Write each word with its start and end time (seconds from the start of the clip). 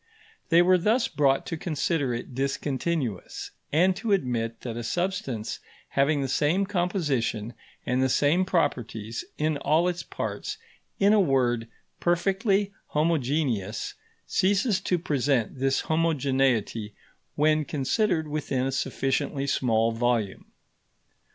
They 0.49 0.63
were 0.63 0.79
thus 0.79 1.07
brought 1.07 1.45
to 1.45 1.57
consider 1.57 2.11
it 2.11 2.33
discontinuous, 2.33 3.51
and 3.71 3.95
to 3.97 4.13
admit 4.13 4.61
that 4.61 4.75
a 4.75 4.81
substance 4.81 5.59
having 5.89 6.21
the 6.23 6.27
same 6.27 6.65
composition 6.65 7.53
and 7.85 8.01
the 8.01 8.09
same 8.09 8.43
properties 8.43 9.23
in 9.37 9.57
all 9.57 9.87
its 9.87 10.01
parts 10.01 10.57
in 10.99 11.13
a 11.13 11.19
word, 11.19 11.67
perfectly 11.99 12.73
homogeneous 12.87 13.93
ceases 14.25 14.81
to 14.81 14.97
present 14.97 15.59
this 15.59 15.81
homogeneity 15.81 16.95
when 17.35 17.63
considered 17.63 18.27
within 18.27 18.65
a 18.65 18.71
sufficiently 18.71 19.45
small 19.45 19.91
volume. 19.91 20.47